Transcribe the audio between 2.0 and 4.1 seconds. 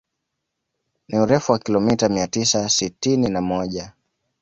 mia tisa sitini na moja